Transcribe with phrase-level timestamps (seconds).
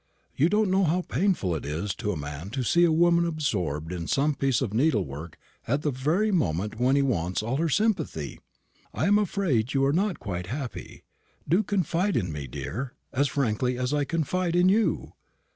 [0.35, 3.91] "You don't know how painful it is to a man to see a woman absorbed
[3.93, 8.39] in some piece of needlework at the very moment when he wants all her sympathy.
[8.95, 11.03] I am afraid you are not quite happy.
[11.47, 15.13] Do confide in me, dear, as frankly as I confide in you.